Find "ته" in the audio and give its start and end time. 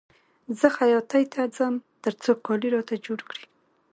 1.33-1.41